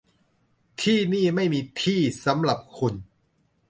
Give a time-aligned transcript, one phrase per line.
[0.81, 2.93] ที่นี่ไม่มีที่สำหรับคุณ